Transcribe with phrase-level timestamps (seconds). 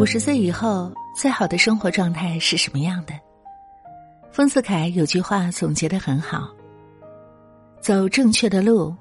[0.00, 3.12] 五十岁以后，最好的生活状态是什么样的？
[4.32, 6.48] 丰子恺有句话总结的很好：
[7.82, 8.96] 走正确的路，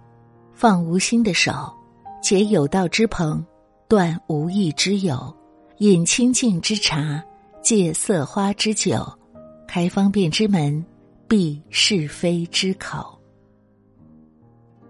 [0.52, 1.74] 放无心的手，
[2.22, 3.42] 结有道之朋，
[3.88, 5.34] 断无义之友，
[5.78, 7.24] 饮清净之茶，
[7.62, 9.08] 戒色花之酒，
[9.70, 10.86] 开方便之门，
[11.30, 13.18] 闭是非之口。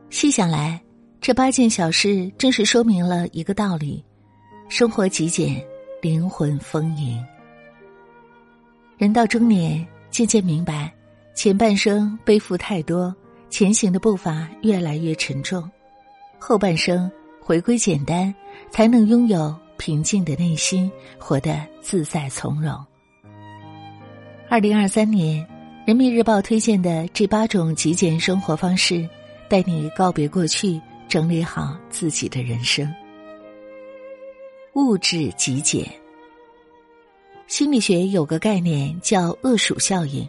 [0.09, 0.81] 细想来，
[1.21, 4.03] 这八件小事正是说明了一个道理：
[4.69, 5.63] 生活极简，
[6.02, 7.23] 灵魂丰盈。
[8.98, 10.94] 人到中年，渐渐明白，
[11.34, 13.13] 前半生背负太多，
[13.49, 15.62] 前行的步伐越来越沉重；
[16.38, 17.09] 后半生
[17.41, 18.34] 回归简单，
[18.70, 22.73] 才能拥有平静的内心，活得自在从容。
[24.50, 25.45] 二零二三年，
[25.86, 29.08] 人民日报推荐的这八种极简生活方式。
[29.50, 32.88] 带你告别过去，整理好自己的人生。
[34.80, 35.85] 物质极简。
[37.47, 40.25] 心理学有个概念叫“恶鼠效应”。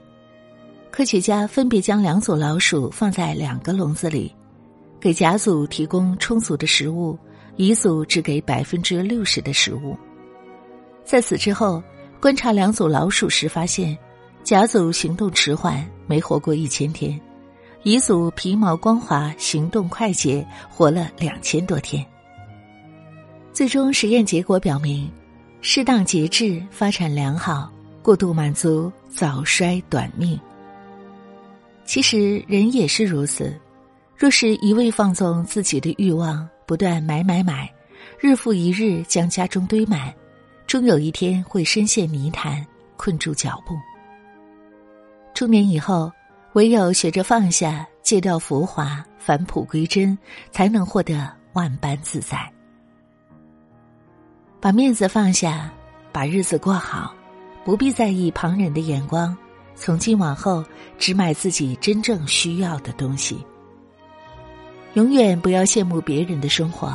[0.91, 4.35] 科学家分别将两组老鼠放在两个笼子里，
[4.99, 7.17] 给甲组提供充足的食物，
[7.55, 9.97] 乙组只给百分之六十的食物。
[11.05, 11.81] 在此之后，
[12.21, 13.97] 观察两组老鼠时发现，
[14.43, 17.19] 甲组行动迟缓，没活过一千天。
[17.85, 22.05] 乙组皮毛光滑，行动快捷，活了两千多天。
[23.53, 25.11] 最终实验结果表明，
[25.61, 27.71] 适当节制发展良好，
[28.03, 30.39] 过度满足早衰短命。
[31.85, 33.55] 其实人也是如此，
[34.17, 37.71] 若是一味放纵自己的欲望，不断买买买，
[38.19, 40.15] 日复一日将家中堆满，
[40.67, 42.65] 终有一天会深陷泥潭，
[42.97, 43.75] 困住脚步。
[45.35, 46.11] 中年以后。
[46.55, 50.19] 唯有学着放下，戒掉浮华，返璞归真，
[50.51, 52.53] 才能获得万般自在。
[54.61, 55.73] 把面子放下，
[56.13, 57.15] 把日子过好，
[57.65, 59.37] 不必在意旁人的眼光。
[59.75, 60.65] 从今往后，
[60.99, 63.45] 只买自己真正需要的东西。
[64.95, 66.95] 永远不要羡慕别人的生活，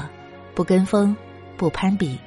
[0.53, 1.15] 不跟风，
[1.57, 2.17] 不攀比，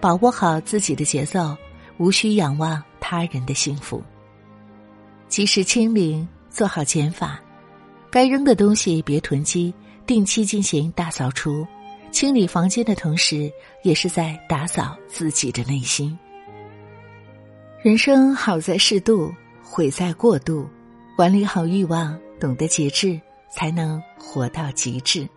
[0.00, 1.56] 把握好自己的节奏，
[1.98, 4.02] 无需仰望他人的幸福。
[5.28, 6.26] 及时清零。
[6.50, 7.38] 做好减法，
[8.10, 9.72] 该扔的东西别囤积，
[10.06, 11.64] 定期进行大扫除，
[12.10, 13.50] 清理房间的同时，
[13.82, 16.18] 也是在打扫自己的内心。
[17.82, 19.32] 人生好在适度，
[19.62, 20.68] 毁在过度。
[21.16, 23.20] 管理好欲望，懂得节制，
[23.50, 25.28] 才能活到极致。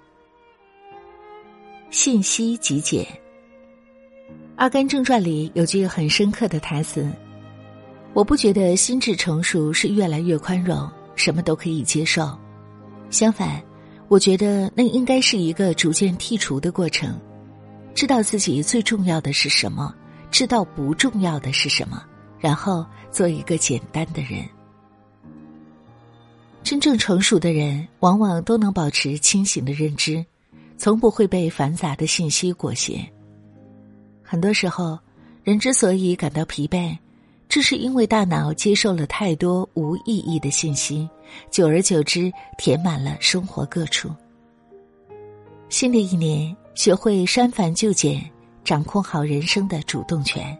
[1.89, 3.03] 信息极简，
[4.55, 7.11] 《阿甘正传》里有句很深刻的台词
[8.13, 12.35] ：“我不觉得心智成熟是越来越宽容。”什么都可以接受，
[13.11, 13.61] 相反，
[14.11, 17.17] 我觉得那应该是一个逐渐剔除的过程。
[17.95, 19.95] 知道自己最重要的是什么，
[20.29, 22.03] 知道不重要的是什么，
[22.37, 24.45] 然后做一个简单的人。
[26.61, 30.25] 真正成熟的人，往往都能保持清醒的认知，
[30.77, 33.09] 从不会被繁杂的信息裹挟。
[34.21, 34.99] 很多时候，
[35.41, 36.97] 人之所以感到疲惫。
[37.51, 41.09] 这是因为大脑接受了太多无意义的信息，
[41.49, 44.09] 久而久之填满了生活各处。
[45.67, 48.23] 新的一年，学会删繁就简，
[48.63, 50.57] 掌控好人生的主动权。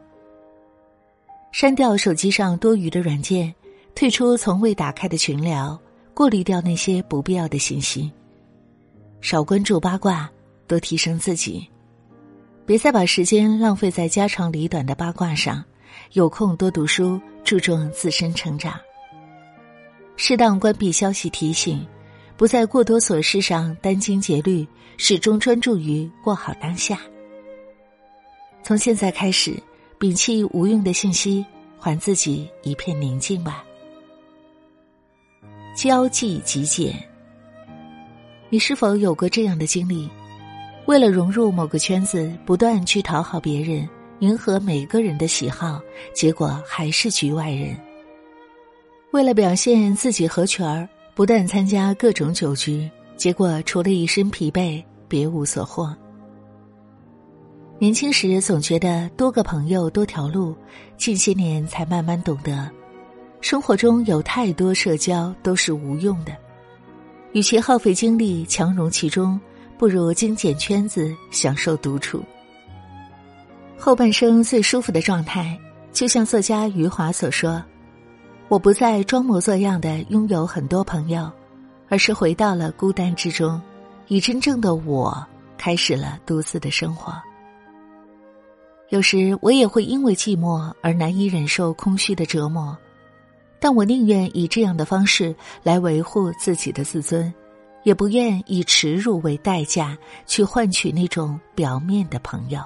[1.54, 3.56] 删掉手机上多余的软件，
[3.96, 5.80] 退出从未打开的群聊，
[6.14, 8.12] 过滤掉那些不必要的信息，
[9.22, 10.30] 少关注八卦，
[10.68, 11.66] 多提升自己。
[12.66, 15.64] 别再把时间浪费在家长里短的八卦上。
[16.14, 18.80] 有空多读书，注重自身成长。
[20.16, 21.86] 适当关闭消息提醒，
[22.38, 27.00] 不在过多琐事上殚精竭虑，始终专注于过好当下。
[28.64, 29.56] 从现在开始，
[30.00, 31.46] 摒弃无用的信息，
[31.80, 33.64] 还自己一片宁静吧。
[35.76, 36.94] 交际极简，
[38.50, 40.10] 你是否有过这样的经历？
[40.86, 43.88] 为了融入某个圈子，不断去讨好别人。
[44.22, 45.82] 迎合每个人的喜好，
[46.14, 47.76] 结果还是局外人。
[49.12, 52.88] 为了表现自己合群儿，不断参加各种酒局，
[53.18, 55.92] 结果除了一身疲惫，别无所获。
[57.80, 60.56] 年轻时总觉得多个朋友多条路，
[60.98, 62.70] 近些年才慢慢懂得，
[63.42, 66.38] 生活中有太多社交都是无用的。
[67.32, 69.42] 与其耗费精力强融其中，
[69.80, 72.24] 不如精简圈子，享受独处。
[73.84, 75.60] 后半生最舒服的状态，
[75.92, 77.66] 就像作家余华所说
[78.48, 81.28] ：“我不再装模作样的拥有很多朋友，
[81.90, 83.60] 而是回到了孤单之中，
[84.08, 85.26] 以真正的我
[85.58, 87.12] 开始了独自的生活。”
[88.90, 92.78] 有时我也会因为寂寞而难以忍受空虚的折磨，
[93.60, 97.34] 但我宁愿以这样的方式来维护自己的自尊，
[97.82, 99.98] 也不愿以耻辱为代价
[100.28, 102.62] 去换取那种表面的朋友。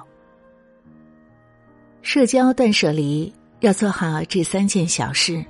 [2.06, 5.44] 社交断舍离要做好这三件小事：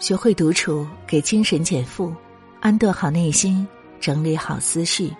[0.00, 2.12] 学会独处，给精神减负，
[2.58, 3.64] 安顿好内心，
[4.00, 5.14] 整理好思绪，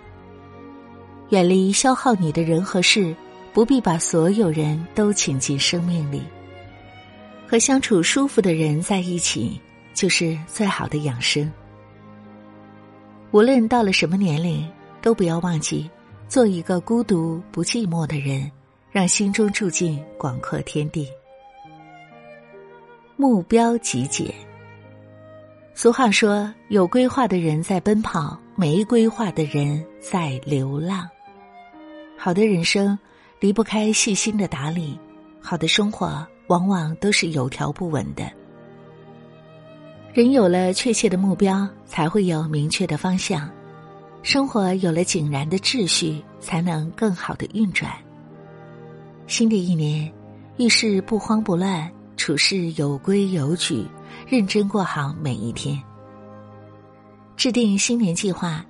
[1.29, 3.15] 远离消耗你的人和事。
[3.55, 6.21] 不必把所有人都请进生命里，
[7.47, 9.61] 和相处舒服的人在一起，
[9.94, 11.49] 就是最好的养生。
[13.31, 14.69] 无论到了什么年龄，
[15.00, 15.88] 都不要忘记
[16.29, 18.50] 做一个孤独不寂寞的人，
[18.90, 21.08] 让心中住进广阔天地。
[23.17, 24.32] 目标极简。
[25.75, 31.08] 俗话说：“有规划的人在奔跑，没规划的人在流浪。”
[32.17, 32.99] 好的人生。
[33.40, 34.99] 离不开细心的打理，
[35.40, 38.29] 好的生活往往都是有条不紊的。
[40.12, 43.49] 人有了确切的目标，才会有明确的方向；
[44.25, 47.93] 生活有了井然的秩序，才能更好的运转。
[49.28, 50.10] 新的一年，
[50.56, 53.86] 遇事不慌不乱，处事有规有矩，
[54.26, 55.80] 认真过好每一天。
[57.36, 58.64] 制定新年计划，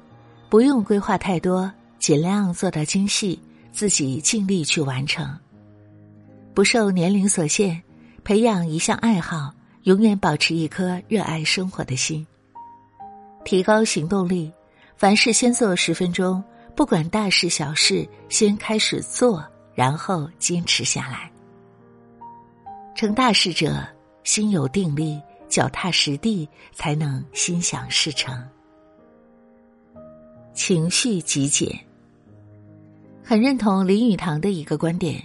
[0.50, 3.40] 不用规划太多，尽量做到精细。
[3.70, 5.38] 自己尽力去完成，
[6.52, 7.80] 不受年龄所限，
[8.24, 9.52] 培养一项爱好，
[9.84, 12.26] 永远保持一颗热爱生活的心。
[13.44, 14.50] 提高行动力，
[14.96, 16.42] 凡事先做十分钟，
[16.74, 19.44] 不管大事小事，先开始做，
[19.78, 21.30] 然后坚持下来。
[22.96, 23.86] 成大事者
[24.24, 28.36] 心有定力，脚踏实地，才能心想事成。
[30.52, 31.78] 情绪极简。
[33.22, 35.22] 很认同林语堂的一个观点：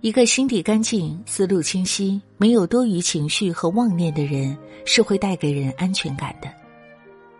[0.00, 4.56] 一个心底干净、思路清晰、没有多余情绪和妄念的人，
[4.86, 6.50] 是会带给人安全感的，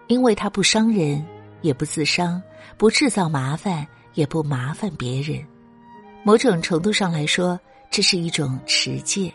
[0.08, 1.24] 因为他不伤人，
[1.62, 2.42] 也不自伤，
[2.76, 5.42] 不制造麻烦，也不麻烦别人。
[6.24, 7.58] 某种程度上来说，
[7.90, 9.32] 这是一种持戒。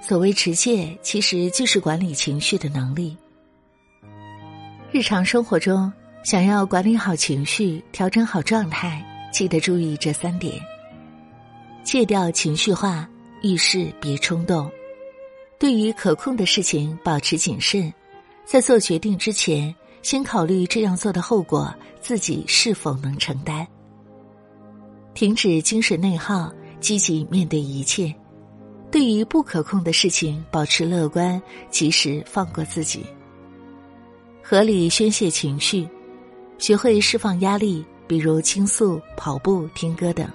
[0.00, 3.16] 所谓持戒，其实就是管理情绪的能力。
[4.92, 5.92] 日常生活中。
[6.24, 9.00] 想要管理好情绪，调整好状态，
[9.32, 10.60] 记得注意这三点：
[11.84, 13.08] 戒掉情绪化，
[13.44, 14.68] 遇事别冲动；
[15.56, 17.94] 对于可控的事情保持谨慎，
[18.44, 19.72] 在做决定之前，
[20.02, 23.64] 先考虑这样做的后果自己是否能承担；
[25.16, 28.12] 停止精神内耗，积极面对一切；
[28.92, 31.40] 对于不可控的事情保持乐观，
[31.70, 33.00] 及时放过自己；
[34.42, 35.88] 合理宣泄情绪。
[36.58, 40.28] 学会释放压力，比如倾诉、跑步、听歌等。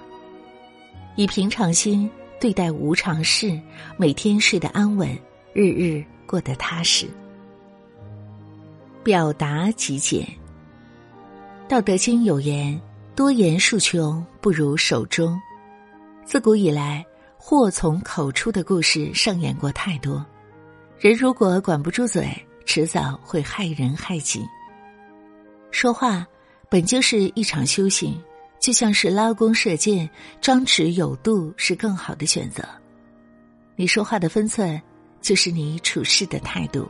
[1.14, 3.56] 以平常心对待无常事，
[3.96, 5.16] 每天睡得安稳，
[5.52, 7.08] 日日过得踏实。
[9.04, 10.26] 表达极简。
[11.68, 12.80] 道德经有言
[13.14, 15.40] ：“多言数穷，不如守中。”
[16.24, 17.04] 自古以来，
[17.36, 20.24] 祸从口出的故事上演过太多。
[20.98, 22.30] 人如果管不住嘴，
[22.64, 24.46] 迟早会害人害己。
[25.70, 26.26] 说话
[26.70, 28.18] 本就是一场修行，
[28.60, 30.08] 就像是拉弓射箭，
[30.40, 32.62] 张弛有度是更好的选择。
[33.74, 34.80] 你说话的分寸，
[35.20, 36.88] 就是你处事的态度。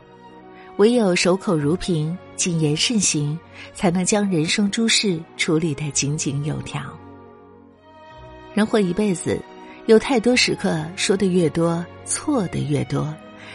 [0.77, 3.37] 唯有守口如瓶，谨言慎行，
[3.73, 6.81] 才能将人生诸事处理得井井有条。
[8.53, 9.39] 人活一辈子，
[9.87, 13.13] 有太多时刻说的越多，错的越多，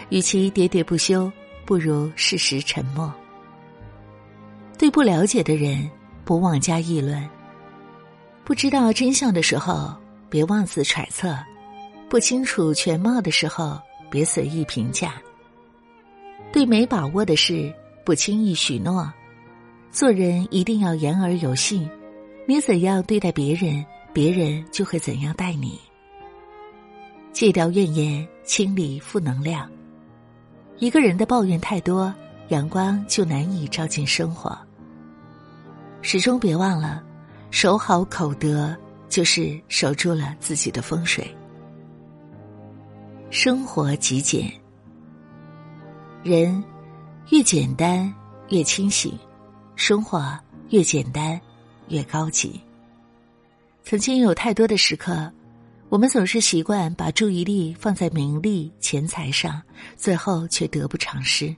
[0.09, 1.31] 与其喋喋不休，
[1.65, 3.13] 不如适时沉默。
[4.77, 5.91] 对不了解的人，
[6.25, 7.21] 不妄加议论；
[8.45, 9.95] 不知道真相的时候，
[10.31, 11.31] 别妄自揣测；
[12.09, 13.81] 不清楚全貌的时候，
[14.11, 15.15] 别随意评价。
[16.51, 17.73] 对没把握的事，
[18.09, 19.13] 不轻易许诺。
[19.91, 21.87] 做人一定要言而有信，
[22.47, 23.85] 你怎样对待别人，
[24.15, 25.79] 别人就会怎样待你。
[27.35, 29.71] 戒掉怨言，清理负能量。
[30.79, 32.11] 一个人的抱怨太多，
[32.49, 34.59] 阳光就难以照进生活。
[36.01, 37.05] 始终别忘了，
[37.51, 38.75] 守好口德，
[39.11, 41.31] 就是守住了自己的风水。
[43.29, 44.51] 生活极简，
[46.23, 46.65] 人
[47.31, 48.11] 越简单
[48.49, 49.13] 越清醒，
[49.77, 50.35] 生活
[50.71, 51.39] 越简单
[51.89, 52.59] 越高级。
[53.83, 55.31] 曾经有太多的时刻，
[55.91, 59.61] 我们总是习惯把注意力放在名利钱财上，
[59.95, 61.55] 最后却得不偿失。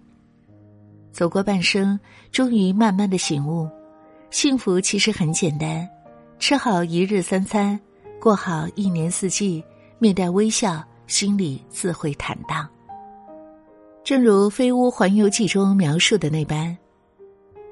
[1.13, 1.99] 走过半生，
[2.33, 3.69] 终于慢慢的醒悟。
[4.31, 5.89] 幸福其实很简单，
[6.41, 7.79] 吃好一日三餐，
[8.21, 9.63] 过好一年四季，
[10.01, 12.69] 面带微笑，心里自会坦荡。
[14.03, 16.77] 正如《飞屋环游记》中描述的那般，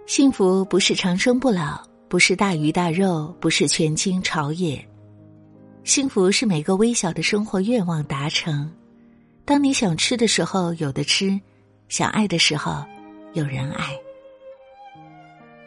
[0.06, 4.86] 幸福不是长生不老，不是大鱼大肉，不是权倾朝野。
[5.84, 8.70] 幸福是每个微小的生活愿望达成。
[9.44, 11.40] 当你想吃的时候有的吃，
[11.88, 12.84] 想爱的时候
[13.32, 13.98] 有人爱。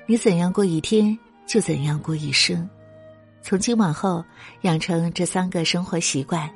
[0.05, 2.69] 你怎样过一天，就怎样过一生。
[3.41, 4.23] 从今往后，
[4.61, 6.49] 养成这三个生活习惯：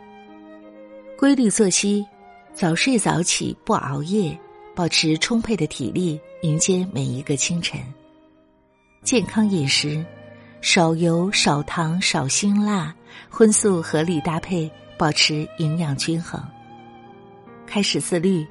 [1.18, 2.06] 规律作息，
[2.56, 4.40] 早睡早起，不熬夜，
[4.74, 7.82] 保持充沛的体力，迎接每一个清晨；
[9.04, 10.04] 健康饮食，
[10.62, 12.96] 少油、少糖、少辛辣，
[13.30, 16.40] 荤素合理搭配，保持营养均衡；
[17.68, 18.48] 开始自律，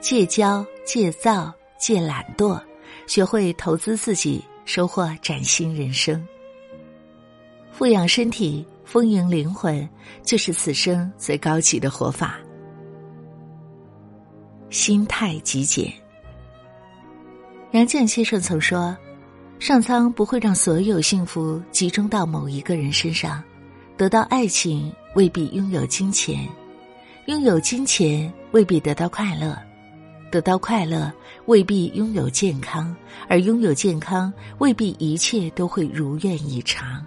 [0.00, 2.60] 戒骄、戒躁、戒懒惰，
[3.06, 6.22] 学会投资自己，收获崭新人生。
[7.72, 9.88] 富养身体，丰盈灵魂，
[10.22, 12.38] 就是此生最高级的活法。
[14.70, 15.92] 心态极简。
[17.72, 18.96] 杨绛先生曾说
[19.58, 23.42] ：“上苍不会让所有幸福集中到某一个人身上。
[23.96, 26.46] 得到爱情未必拥有金钱，
[27.26, 29.58] 拥有金钱未必得到快乐，
[30.30, 31.10] 得到快乐
[31.46, 32.94] 未必拥有健康，
[33.28, 37.04] 而拥有健康未必一切都会如愿以偿。”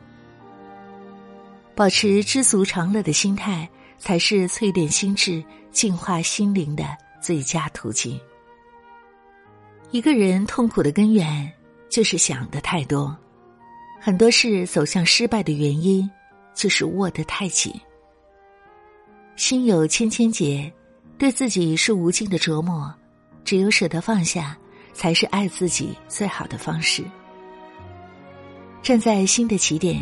[1.76, 6.84] 保持知足常乐的心态，才是淬炼心智、净化心灵的
[7.22, 8.20] 最佳途径。
[9.92, 11.52] 一个人痛苦的根源，
[11.90, 13.16] 就是想的太多。
[14.00, 16.10] 很多事走向失败的原因，
[16.54, 17.74] 就是握得太紧。
[19.36, 20.72] 心有千千结，
[21.18, 22.94] 对自己是无尽的折磨。
[23.44, 24.58] 只有舍得放下，
[24.94, 27.04] 才是爱自己最好的方式。
[28.82, 30.02] 站在新的起点。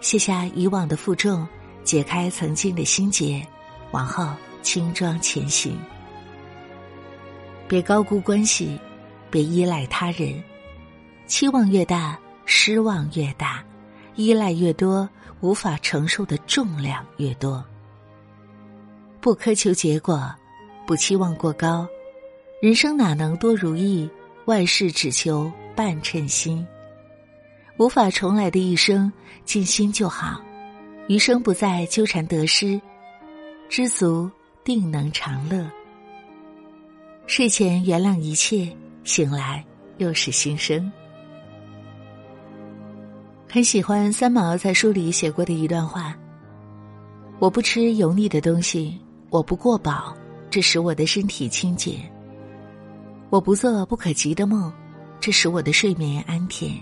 [0.00, 1.46] 卸下以往的负重，
[1.84, 3.46] 解开曾经的心结，
[3.90, 4.26] 往后
[4.62, 5.76] 轻装前行。
[7.70, 8.76] 别高估关系，
[9.30, 10.42] 别依赖他人。
[11.28, 13.62] 期望越大，失望越大；
[14.16, 15.08] 依赖越多，
[15.38, 17.64] 无法承受的重量越多。
[19.20, 20.34] 不苛求结果，
[20.84, 21.86] 不期望过高。
[22.60, 24.10] 人生哪能多如意？
[24.46, 26.66] 万事只求半称心。
[27.76, 29.12] 无法重来的一生，
[29.44, 30.42] 尽心就好，
[31.06, 32.80] 余生不再纠缠得失，
[33.68, 34.28] 知足
[34.64, 35.70] 定能长乐。
[37.30, 38.68] 睡前原谅一切，
[39.04, 39.64] 醒来
[39.98, 40.90] 又是新生。
[43.48, 46.12] 很喜欢三毛在书里写过的一段话：
[47.38, 50.12] 我不吃油腻的东西，我不过饱，
[50.50, 52.00] 这使我的身体清洁；
[53.30, 54.70] 我不做不可及的梦，
[55.20, 56.74] 这使我的睡眠安甜。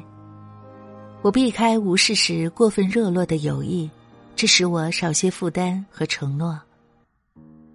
[1.20, 3.88] 我避开无事时过分热络的友谊，
[4.34, 6.58] 这使我少些负担和承诺。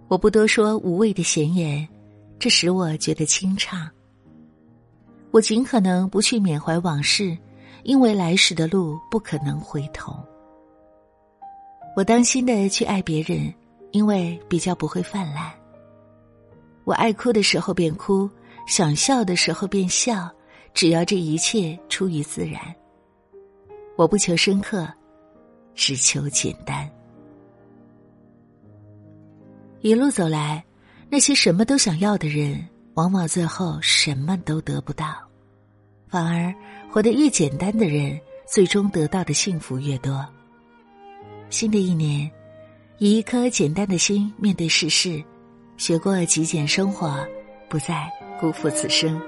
[0.07, 1.87] 我不多说无谓的闲言，
[2.43, 3.89] 这使我觉得清畅。
[5.31, 7.37] 我尽可能不去缅怀往事，
[7.83, 10.13] 因为来时的路不可能回头。
[11.95, 13.53] 我当心的去爱别人，
[13.91, 15.53] 因为比较不会泛滥。
[16.83, 18.29] 我爱哭的时候便哭，
[18.67, 20.29] 想笑的时候便笑，
[20.73, 22.59] 只要这一切出于自然。
[23.95, 24.85] 我不求深刻，
[25.75, 26.91] 只求简单。
[29.79, 30.61] 一路走来，
[31.13, 35.09] 那些什么都想要的人，往往最后什么都得不到；
[36.09, 36.51] 反而
[36.89, 40.25] 活得越简单的人，最终得到的幸福越多。
[41.51, 42.27] 新的一年，
[42.97, 45.23] 以一颗简单的心面对世事，
[45.77, 47.23] 学过极简生活，
[47.69, 49.21] 不再辜负此生。